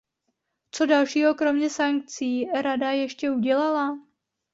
Co 0.71 0.85
dalšího 0.85 1.35
kromě 1.35 1.69
sankcí 1.69 2.45
Rada 2.45 2.91
ještě 2.91 3.31
udělala? 3.31 3.97